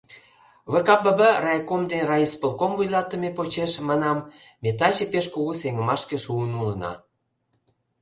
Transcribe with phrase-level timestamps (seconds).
[0.73, 4.17] ВКПб райком ден райисполком вуйлатыме почеш, манам,
[4.61, 6.91] ме таче пеш кугу сеҥымашке шуын улына.